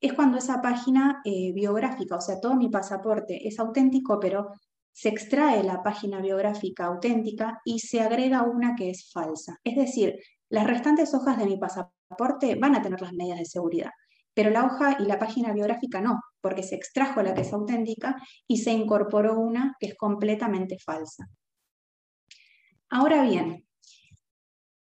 [0.00, 4.50] Es cuando esa página eh, biográfica, o sea, todo mi pasaporte es auténtico, pero
[4.92, 9.58] se extrae la página biográfica auténtica y se agrega una que es falsa.
[9.64, 10.16] Es decir,
[10.54, 13.90] las restantes hojas de mi pasaporte van a tener las medidas de seguridad,
[14.34, 18.16] pero la hoja y la página biográfica no, porque se extrajo la que es auténtica
[18.46, 21.28] y se incorporó una que es completamente falsa.
[22.88, 23.66] Ahora bien,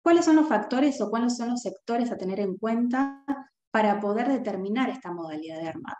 [0.04, 3.26] ¿cuáles son los factores o cuáles son los sectores a tener en cuenta
[3.72, 5.98] para poder determinar esta modalidad de armado?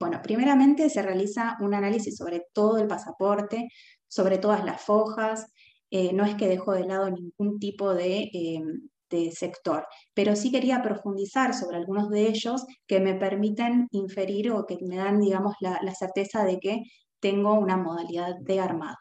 [0.00, 3.68] Bueno, primeramente se realiza un análisis sobre todo el pasaporte,
[4.08, 5.46] sobre todas las fojas,
[5.90, 8.62] eh, no es que dejo de lado ningún tipo de, eh,
[9.10, 14.66] de, sector, pero sí quería profundizar sobre algunos de ellos que me permiten inferir o
[14.66, 16.82] que me dan, digamos, la, certeza de que
[17.18, 18.96] tengo una modalidad de armado.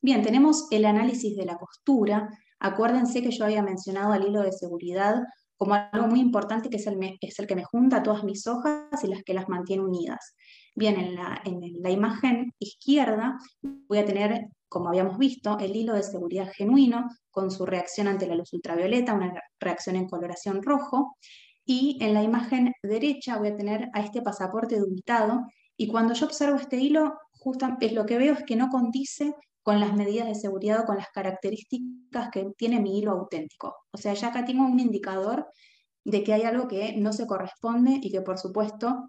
[0.00, 2.28] Bien, tenemos el análisis de la costura.
[2.60, 5.16] Acuérdense que yo había mencionado al hilo de seguridad
[5.56, 9.22] como algo muy importante que es el, que me junta todas mis hojas y las
[9.24, 10.36] que las mantiene unidas.
[10.74, 13.38] Bien, en la imagen izquierda
[13.88, 18.26] voy a tener como habíamos visto, el hilo de seguridad genuino con su reacción ante
[18.26, 21.16] la luz ultravioleta, una reacción en coloración rojo,
[21.64, 25.46] y en la imagen derecha voy a tener a este pasaporte dubitado,
[25.76, 29.80] y cuando yo observo este hilo, justamente lo que veo es que no condice con
[29.80, 33.74] las medidas de seguridad o con las características que tiene mi hilo auténtico.
[33.92, 35.46] O sea, ya acá tengo un indicador
[36.04, 39.08] de que hay algo que no se corresponde y que por supuesto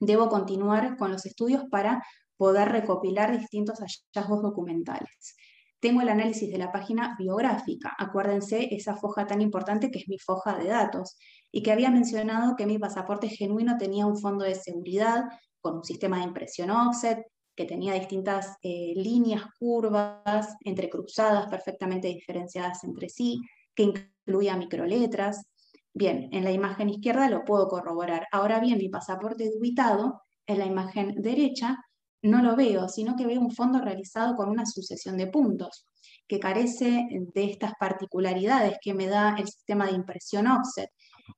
[0.00, 2.02] debo continuar con los estudios para
[2.36, 5.36] poder recopilar distintos hallazgos documentales.
[5.80, 7.94] Tengo el análisis de la página biográfica.
[7.98, 11.16] Acuérdense esa foja tan importante que es mi foja de datos.
[11.56, 15.22] y que había mencionado que mi pasaporte genuino tenía un fondo de seguridad
[15.60, 22.82] con un sistema de impresión offset, que tenía distintas eh, líneas, curvas, entrecruzadas, perfectamente diferenciadas
[22.84, 23.40] entre sí,
[23.74, 25.46] que incluía microletras.
[25.92, 28.26] Bien, en la imagen izquierda lo puedo corroborar.
[28.32, 31.76] Ahora bien, mi pasaporte dubitado, en la imagen derecha,
[32.24, 35.86] no lo veo, sino que veo un fondo realizado con una sucesión de puntos,
[36.26, 40.88] que carece de estas particularidades que me da el sistema de impresión offset.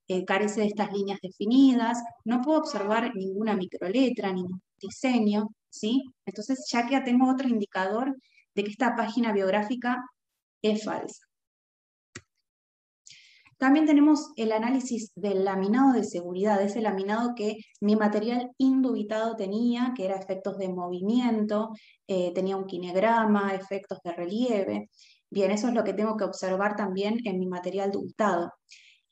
[0.09, 6.05] Eh, carece de estas líneas definidas, no puedo observar ninguna microletra, ningún diseño, ¿sí?
[6.25, 8.17] Entonces ya que tengo otro indicador
[8.55, 10.05] de que esta página biográfica
[10.63, 11.26] es falsa.
[13.59, 19.93] También tenemos el análisis del laminado de seguridad, ese laminado que mi material indubitado tenía,
[19.97, 21.71] que era efectos de movimiento,
[22.07, 24.91] eh, tenía un kinegrama, efectos de relieve.
[25.31, 28.53] Bien, eso es lo que tengo que observar también en mi material dubitado.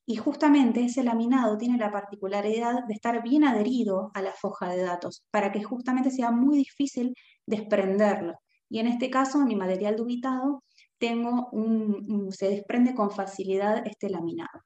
[0.07, 4.83] Y justamente ese laminado tiene la particularidad de estar bien adherido a la foja de
[4.83, 7.14] datos, para que justamente sea muy difícil
[7.46, 8.35] desprenderlo.
[8.68, 10.63] Y en este caso, mi material dubitado,
[10.98, 14.61] tengo un, se desprende con facilidad este laminado.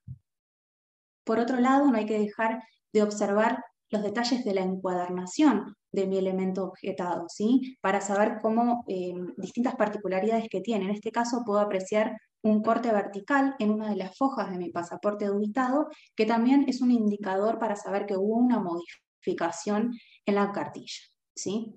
[1.24, 2.62] Por otro lado, no hay que dejar
[2.92, 7.76] de observar los detalles de la encuadernación de mi elemento objetado, ¿sí?
[7.80, 10.86] para saber cómo eh, distintas particularidades que tiene.
[10.86, 14.70] En este caso puedo apreciar un corte vertical en una de las fojas de mi
[14.70, 19.92] pasaporte dubitado, que también es un indicador para saber que hubo una modificación
[20.26, 21.00] en la cartilla.
[21.34, 21.74] ¿sí?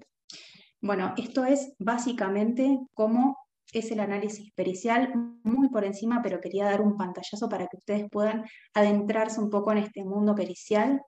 [0.81, 3.37] Bueno, esto es básicamente cómo
[3.79, 8.09] es el análisis pericial, muy por encima, pero quería dar un pantallazo para que ustedes
[8.11, 11.01] puedan adentrarse un poco en este mundo pericial.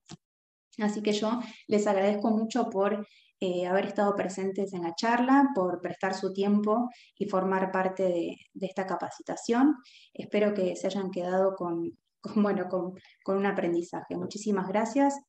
[0.79, 3.05] Así que yo les agradezco mucho por
[3.39, 8.37] eh, haber estado presentes en la charla, por prestar su tiempo y formar parte de,
[8.61, 9.75] esta capacitación.
[10.13, 11.97] Espero que se hayan quedado con,
[12.35, 14.15] bueno, con, con un aprendizaje.
[14.15, 15.19] Muchísimas gracias.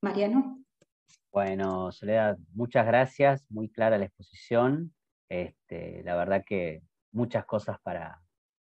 [0.00, 0.64] Mariano.
[1.32, 4.94] Bueno, Soledad, muchas gracias, muy clara la exposición.
[5.28, 6.82] Este, la verdad que
[7.12, 8.20] muchas cosas para,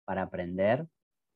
[0.06, 0.88] aprender.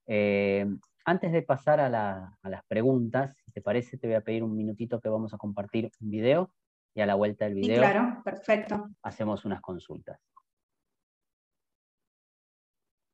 [0.06, 0.66] Eh,
[1.06, 5.00] antes de pasar a, las preguntas, si te parece, te voy a pedir un minutito
[5.00, 6.52] que vamos a compartir un video
[6.94, 8.90] y a la vuelta del video claro, perfecto.
[9.04, 10.20] hacemos unas consultas.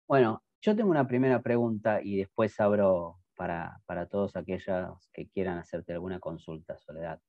[0.07, 5.93] Bueno, yo tengo una primera pregunta y después abro para, todos aquellos que quieran hacerte
[5.93, 7.19] alguna consulta, Soledad.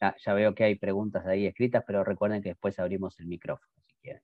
[0.00, 3.72] Em, ya, veo que hay preguntas ahí escritas, pero recuerden que después abrimos el micrófono
[3.80, 4.22] si quieren.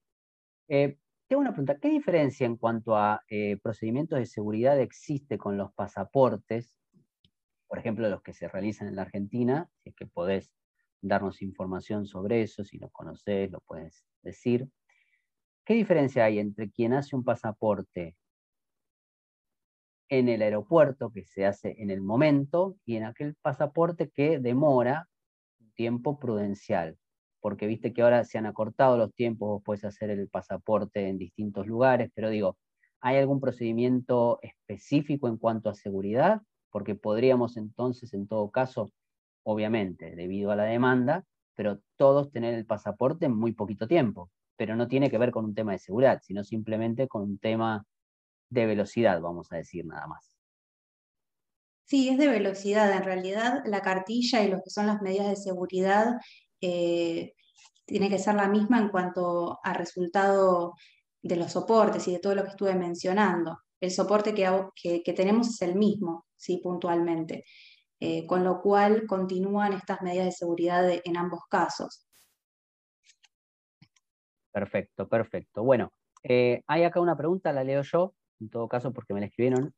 [0.69, 5.57] Eh, tengo una pregunta, ¿qué diferencia en cuanto a eh, procedimientos de seguridad existe con
[5.57, 6.79] los pasaportes,
[7.67, 9.69] por ejemplo, los que se realizan en la Argentina?
[9.83, 10.53] Si es que podés
[11.01, 14.69] darnos información sobre eso, si lo conocés, lo puedes decir.
[15.65, 18.17] ¿Qué diferencia hay entre quien hace un pasaporte
[20.09, 25.09] en el aeropuerto, que se hace en el momento, y en aquel pasaporte que demora
[25.83, 26.97] tiempo prudencial,
[27.41, 31.19] porque viste que ahora se han acortado los tiempos, vos puedes hacer el pasaporte en
[31.19, 32.57] distintos lugares, pero digo,
[33.01, 36.41] ¿hay algún procedimiento específico en cuanto a seguridad?
[36.71, 38.93] Porque podríamos entonces, en todo caso,
[39.43, 41.25] obviamente, debido a la demanda,
[41.57, 45.45] pero todos tener el pasaporte en muy poquito tiempo, pero no tiene que ver con
[45.47, 47.85] un tema de seguridad, sino simplemente con un tema
[48.51, 50.32] de velocidad, vamos a decir nada más.
[51.93, 52.91] Sí, es de velocidad.
[52.91, 56.15] En realidad, la cartilla y lo que son las medidas de seguridad
[56.63, 57.35] eh,
[57.85, 60.73] tiene que ser la misma en cuanto al resultado
[61.21, 63.59] de los soportes y de todo lo que estuve mencionando.
[63.79, 67.45] El soporte que, tenemos es el mismo, sí, puntualmente.
[68.01, 72.07] Eh, con lo cual continúan estas medidas de seguridad en ambos casos.
[74.51, 75.63] Perfecto, perfecto.
[75.63, 79.27] Bueno, eh, hay acá una pregunta, la leo yo, en todo caso porque me la
[79.27, 79.75] escribieron.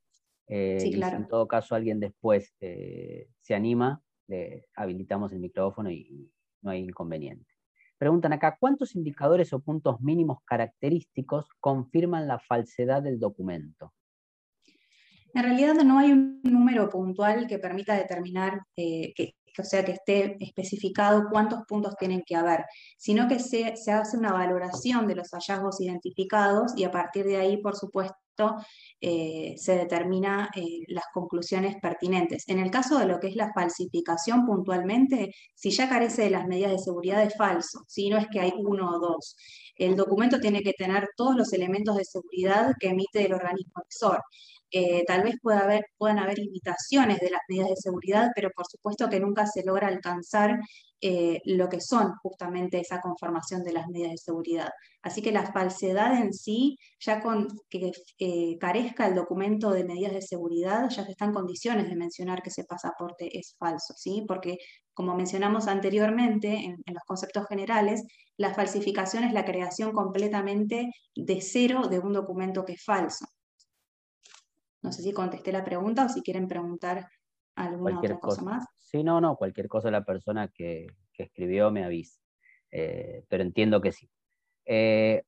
[0.47, 6.31] Eh, si en todo caso alguien después eh, se anima, le habilitamos el micrófono y
[6.63, 7.47] no hay inconveniente.
[7.99, 13.93] Preguntan acá, ¿cuántos indicadores o puntos mínimos característicos confirman la falsedad del documento?
[15.33, 19.93] En realidad no hay un número puntual que permita determinar eh, que, o sea, que
[19.93, 22.65] esté especificado cuántos puntos tienen que haber,
[22.97, 27.37] sino que se, se, hace una valoración de los hallazgos identificados y a partir de
[27.37, 28.17] ahí, por supuesto,
[29.01, 32.45] eh, se determina eh, las conclusiones pertinentes.
[32.49, 36.47] En el caso de lo que es la falsificación puntualmente, si ya carece de las
[36.47, 39.37] medidas de seguridad es falso, si no es que hay uno o dos.
[39.77, 44.23] El documento tiene que tener todos los elementos de seguridad que emite el organismo emisor.
[44.75, 49.21] Eh, tal vez puedan haber imitaciones de las medidas de seguridad, pero por supuesto que
[49.21, 50.59] nunca se logra alcanzar
[51.01, 54.71] eh, lo que son justamente esa conformación de las medidas de seguridad.
[55.03, 60.13] Así que la falsedad en sí, ya con que eh, carezca el documento de medidas
[60.15, 64.25] de seguridad, ya se está en condiciones de mencionar que ese pasaporte es falso, ¿sí?
[64.27, 64.57] Porque
[64.93, 68.03] como mencionamos anteriormente en, en los conceptos generales,
[68.37, 73.27] la falsificación es la creación completamente de cero de un documento que es falso.
[74.85, 77.09] No sé si contesté la pregunta o si quieren preguntar
[77.57, 78.67] alguna otra cosa, más.
[78.79, 82.21] Sí, no, no, cualquier cosa la persona que, escribió me avisa.
[82.71, 84.11] Eh, pero entiendo que sí.
[84.67, 85.23] Eh,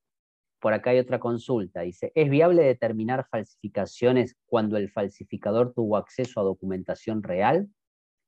[0.59, 1.81] por acá hay otra consulta.
[1.81, 7.67] Dice, ¿es viable determinar falsificaciones cuando el falsificador tuvo acceso a documentación real?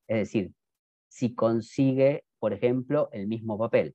[0.08, 0.52] Es decir,
[1.08, 3.94] si consigue, por ejemplo, el mismo papel.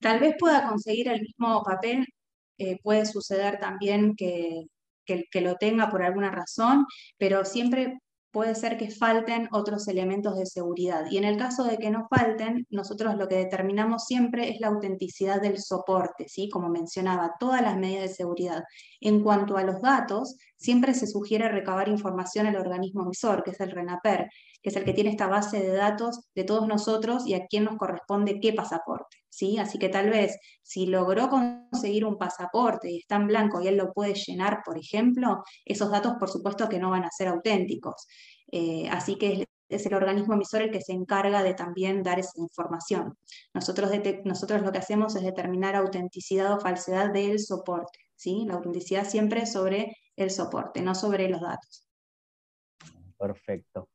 [0.00, 2.06] Tal vez pueda conseguir el mismo papel.
[2.56, 4.66] Eh, puede suceder también que,
[5.04, 6.86] que, lo tenga por alguna razón,
[7.18, 7.98] pero siempre
[8.30, 11.06] puede ser que falten otros elementos de seguridad.
[11.08, 14.68] Y en el caso de que no falten, nosotros lo que determinamos siempre es la
[14.68, 16.50] autenticidad del soporte, ¿sí?
[16.50, 18.64] Como mencionaba, todas las medidas de seguridad.
[19.00, 23.60] En cuanto a los datos, siempre se sugiere recabar información al organismo emisor, que es
[23.60, 24.28] el RENAPER,
[24.62, 27.64] que es el que tiene esta base de datos de todos nosotros y a quién
[27.64, 29.18] nos corresponde qué pasaporte.
[29.28, 29.58] ¿sí?
[29.58, 33.76] Así que tal vez si logró conseguir un pasaporte y está en blanco y él
[33.76, 38.06] lo puede llenar, por ejemplo, esos datos por supuesto que no van a ser auténticos.
[38.50, 42.40] Eh, así que es, el organismo emisor el que se encarga de también dar esa
[42.40, 43.18] información.
[43.52, 43.90] Nosotros,
[44.24, 47.98] nosotros lo que hacemos es determinar autenticidad o falsedad del soporte.
[48.14, 48.44] ¿sí?
[48.46, 51.88] La autenticidad siempre sobre el soporte, no sobre los datos.
[53.18, 53.88] Perfecto.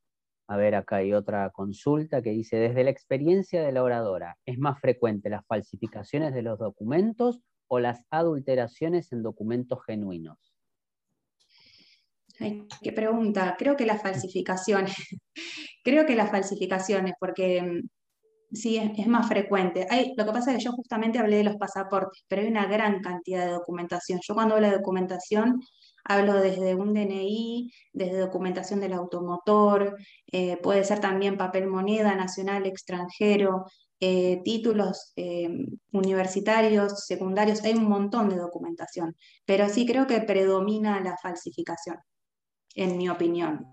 [0.47, 4.57] A ver, acá hay otra consulta que dice, desde la experiencia de la oradora, ¿es
[4.57, 10.55] más frecuente las falsificaciones de los documentos o las adulteraciones en documentos genuinos?
[12.39, 13.55] Ay, qué pregunta.
[13.57, 14.95] Creo que las falsificaciones.
[15.83, 19.85] Creo que las falsificaciones, porque mm, sí, es, más frecuente.
[19.89, 22.65] Hay, lo que pasa es que yo justamente hablé de los pasaportes, pero hay una
[22.65, 24.19] gran cantidad de documentación.
[24.27, 25.59] Yo cuando hablo de documentación
[26.03, 29.97] Hablo desde un DNI, desde documentación del automotor,
[30.31, 33.65] eh, puede ser también papel moneda nacional, extranjero,
[33.99, 35.49] eh, títulos eh,
[35.91, 41.97] universitarios, secundarios, hay un montón de documentación, pero sí creo que predomina la falsificación,
[42.75, 43.65] en mi opinión.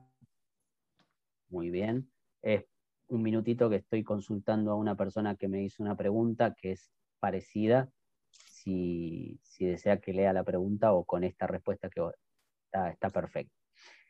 [1.49, 2.11] Muy bien.
[2.43, 2.65] Es
[3.09, 6.91] un minutito que estoy consultando a una persona que me hizo una pregunta que es
[7.21, 7.89] parecida
[8.67, 12.03] si, desea que lea la pregunta o con esta respuesta que
[12.65, 13.55] está, está perfecto.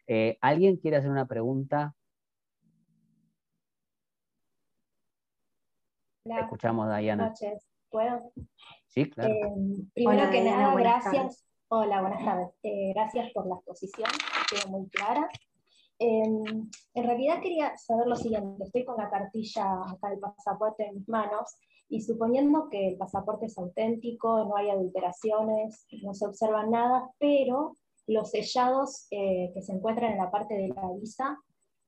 [0.06, 1.94] Eh, ¿Alguien quiere hacer una pregunta?
[6.24, 7.24] Escuchamos, Diana.
[7.24, 7.68] Buenas noches.
[7.90, 8.32] ¿Puedo?
[8.86, 9.32] Sí, claro.
[9.32, 9.52] Eh,
[9.94, 11.44] primero que nada, gracias.
[11.68, 12.48] Hola, buenas tardes.
[12.62, 14.08] Eh, gracias por la exposición,
[14.50, 15.28] quedó muy clara.
[15.98, 21.08] en realidad quería saber lo siguiente, estoy con la cartilla acá del pasaporte en mis
[21.08, 21.56] manos
[21.88, 27.74] y suponiendo que el pasaporte es auténtico, no hay adulteraciones, no se observa nada, pero
[28.06, 31.38] los sellados eh, que se encuentran en la parte de la visa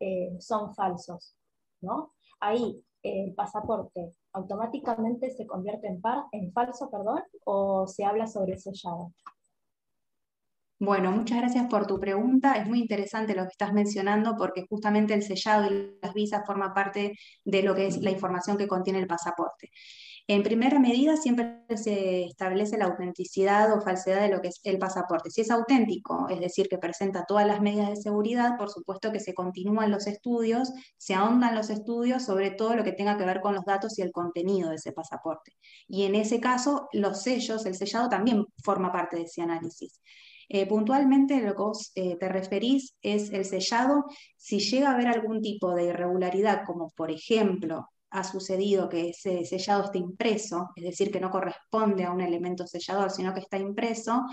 [0.01, 1.37] eh, son falsos,
[1.81, 2.13] ¿no?
[2.41, 8.27] Ahí eh, el pasaporte automáticamente se convierte en, par, en falso, perdón, o se habla
[8.27, 9.13] sobre el sellado.
[10.81, 12.55] Bueno, muchas gracias por tu pregunta.
[12.55, 16.73] Es muy interesante lo que estás mencionando porque justamente el sellado y las visas forma
[16.73, 17.15] parte
[17.45, 19.71] de lo que es la información que contiene el pasaporte.
[20.29, 24.79] En primera medida, siempre se establece la autenticidad o falsedad de lo que es el
[24.79, 25.31] pasaporte.
[25.31, 29.21] Si es auténtico, es decir, que presenta todas las medidas de seguridad, por supuesto que
[29.21, 33.41] se continúan los estudios, se ahondan los estudios sobre todo lo que tenga que ver
[33.41, 35.53] con los datos y el contenido de ese pasaporte.
[35.89, 40.01] Y en ese caso, los sellos, el sellado también forma parte de ese análisis.
[40.49, 44.05] Eh, puntualmente lo que vos eh, te referís es el sellado.
[44.37, 49.45] Si llega a haber algún tipo de irregularidad, como por ejemplo ha sucedido que ese
[49.45, 53.59] sellado esté impreso, es decir, que no corresponde a un elemento sellador, sino que está
[53.59, 54.25] impreso,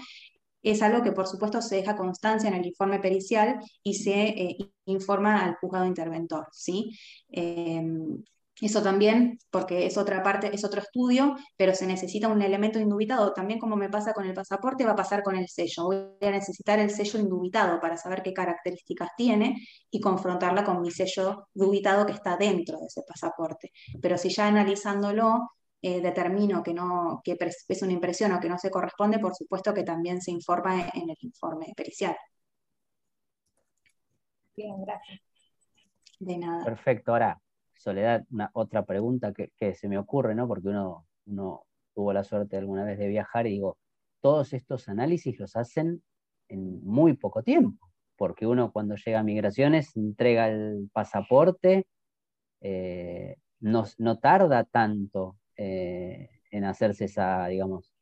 [0.65, 4.58] es algo que por supuesto se deja constancia en el informe pericial y se eh,
[4.86, 6.47] informa al juzgado interventor.
[6.51, 6.91] ¿sí?
[7.30, 8.23] Em,
[8.62, 13.34] eso también, porque es otra parte, es otro estudio, pero se necesita un elemento indubitado.
[13.34, 15.86] También como me pasa con el pasaporte, va a pasar con el sello.
[15.86, 19.56] Voy a necesitar el sello indubitado para saber qué características tiene
[19.91, 23.72] y confrontarla con mi sello dubitado que está dentro de ese pasaporte.
[24.02, 25.50] Pero si ya analizándolo
[25.82, 27.38] eh, determino que, no, que
[27.68, 31.10] es una impresión o que no se corresponde, por supuesto que también se informa en
[31.10, 32.16] el informe pericial.
[34.56, 35.20] Bien, gracias.
[36.20, 36.64] De nada.
[36.64, 37.12] Perfecto.
[37.12, 37.41] Ahora,
[37.78, 40.47] Soledad, una, otra pregunta que, se me ocurre, ¿no?
[40.47, 43.78] Porque uno, uno tuvo la suerte alguna vez de viajar y digo,
[44.21, 46.03] todos estos análisis los hacen
[46.49, 51.88] muy poco tiempo, porque uno cuando llega a migraciones entrega el pasaporte,
[52.61, 53.86] eh, no,
[54.19, 57.93] tarda tanto eh, en hacerse esa, digamos,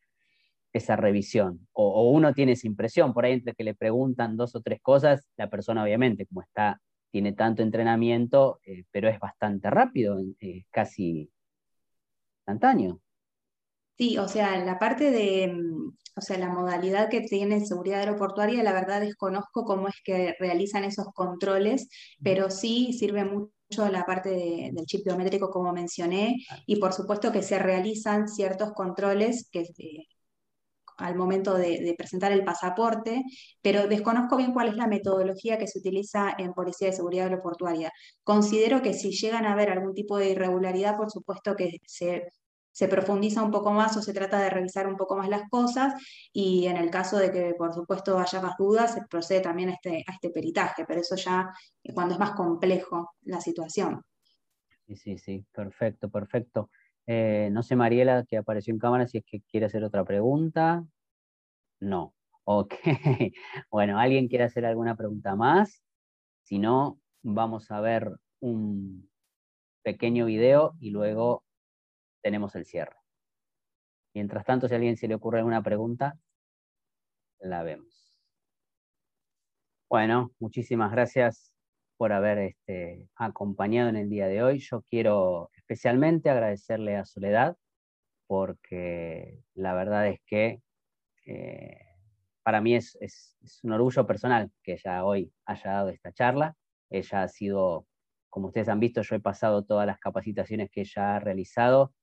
[0.74, 1.68] esa revisión.
[1.74, 5.28] O, uno tiene esa impresión, por ahí entre que le preguntan dos o tres cosas,
[5.38, 6.82] la persona obviamente, como está,
[7.14, 10.20] tiene tanto entrenamiento, eh, pero es bastante rápido,
[10.72, 11.32] casi
[12.40, 13.00] instantáneo.
[13.96, 18.64] Sí, o sea, la parte de, mm, o sea, la modalidad que tiene seguridad aeroportuaria,
[18.64, 21.88] la verdad desconozco cómo es que realizan esos controles,
[22.24, 23.52] pero sí sirve mucho
[23.92, 24.32] la parte
[24.74, 30.08] del chip biométrico, como mencioné, y por supuesto que se realizan ciertos controles que, eh,
[30.98, 33.24] al momento de, presentar el pasaporte,
[33.62, 37.92] pero desconozco bien cuál es la metodología que se utiliza en Policía de Seguridad Aeroportuaria.
[38.24, 42.28] Considero que si llegan a haber algún tipo de irregularidad, por supuesto que se
[42.74, 45.94] se profundiza un poco más o se trata de revisar un poco más las cosas
[46.34, 49.74] y en el caso de que por supuesto haya más dudas, se procede también a
[49.74, 51.50] este, a este peritaje, pero eso ya
[51.94, 54.02] cuando es más complejo la situación.
[54.88, 56.70] Sí, sí, sí, perfecto, perfecto.
[57.08, 60.86] Eh, no sé, Mariela, que apareció en cámara, si es que quiere hacer otra pregunta.
[61.80, 62.14] No.
[62.46, 62.74] Ok.
[63.72, 65.84] Bueno, ¿alguien quiere hacer alguna pregunta más?
[66.44, 69.10] Si no, vamos a ver un
[69.84, 71.44] pequeño video y luego
[72.24, 72.98] tenemos el cierre.
[74.16, 76.18] Mientras tanto, si a alguien se le ocurre alguna pregunta,
[77.40, 78.20] la vemos.
[79.90, 81.53] Bueno, muchísimas gracias
[82.04, 84.60] por haber este, acompañado en el día de hoy.
[84.60, 87.56] Yo quiero especialmente agradecerle a Soledad
[88.28, 90.62] porque la verdad es que
[91.26, 91.78] eh,
[92.44, 92.98] para mí es,
[93.64, 96.58] un orgullo personal que ella hoy haya dado esta charla.
[96.90, 97.88] Ella ha sido,
[98.30, 101.94] como ustedes han visto, yo he pasado todas las capacitaciones que ella ha realizado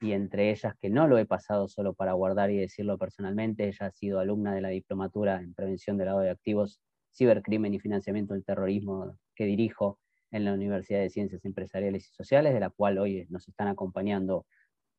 [0.00, 3.88] y entre ellas que no lo he pasado solo para guardar y decirlo personalmente, ella
[3.88, 6.80] ha sido alumna de la diplomatura en prevención del lado de activos,
[7.12, 9.98] cibercrimen y financiamiento del terrorismo que dirijo
[10.30, 14.46] en la Universidad de Ciencias Empresariales y Sociales, de la cual hoy nos están acompañando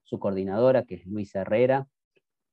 [0.04, 1.88] su coordinadora, que es Luisa Herrera,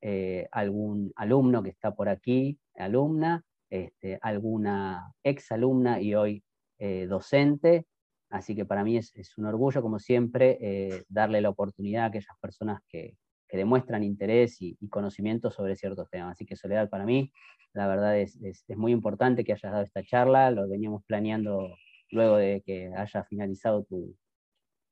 [0.00, 6.44] eh, algún alumno que está por aquí, alumna, este, alguna exalumna y hoy
[6.78, 7.86] eh, docente,
[8.30, 12.36] Así que para mí es, un orgullo, como siempre, eh, darle la oportunidad a aquellas
[12.40, 13.16] personas que,
[13.56, 16.32] demuestran interés y, conocimiento sobre ciertos temas.
[16.32, 17.32] Así que Soledad, para mí,
[17.72, 18.38] la verdad es,
[18.76, 21.74] muy importante que hayas dado esta charla, lo veníamos planeando
[22.10, 24.14] luego de que haya finalizado tu,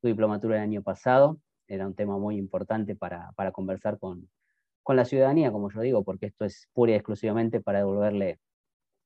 [0.02, 4.28] diplomatura el año pasado, era un tema muy importante para, conversar con,
[4.88, 8.38] la ciudadanía, como yo digo, porque esto es pura y exclusivamente para devolverle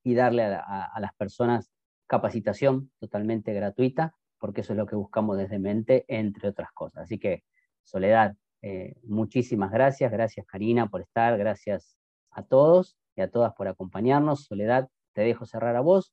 [0.04, 1.70] y darle a las personas
[2.06, 7.04] capacitación totalmente gratuita porque eso es lo que buscamos desde Mente, entre otras cosas.
[7.04, 7.44] Así que,
[7.84, 11.96] Soledad, eh, muchísimas gracias, gracias Karina por estar, gracias
[12.30, 14.44] a todos y a todas por acompañarnos.
[14.44, 16.12] Soledad, te dejo cerrar a vos.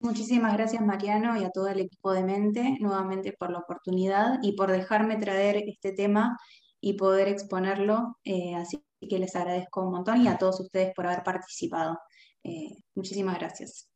[0.00, 4.52] Muchísimas gracias Mariano y a todo el equipo de Mente nuevamente por la oportunidad y
[4.54, 6.36] por dejarme traer este tema
[6.80, 8.18] y poder exponerlo.
[8.24, 11.98] Eh, así que les agradezco un montón y a todos ustedes por haber participado.
[12.44, 13.88] Eh, muchísimas gracias.